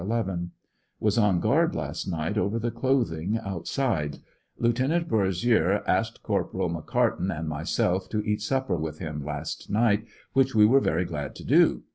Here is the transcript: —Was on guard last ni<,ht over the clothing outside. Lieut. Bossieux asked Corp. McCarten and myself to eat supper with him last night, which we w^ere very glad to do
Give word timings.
—Was 0.99 1.19
on 1.19 1.39
guard 1.39 1.75
last 1.75 2.07
ni<,ht 2.09 2.35
over 2.35 2.57
the 2.57 2.71
clothing 2.71 3.37
outside. 3.37 4.17
Lieut. 4.57 4.77
Bossieux 5.07 5.83
asked 5.85 6.23
Corp. 6.23 6.53
McCarten 6.53 7.29
and 7.29 7.47
myself 7.47 8.09
to 8.09 8.25
eat 8.27 8.41
supper 8.41 8.77
with 8.77 8.97
him 8.97 9.23
last 9.23 9.69
night, 9.69 10.07
which 10.33 10.55
we 10.55 10.65
w^ere 10.65 10.81
very 10.81 11.05
glad 11.05 11.35
to 11.35 11.43
do 11.43 11.83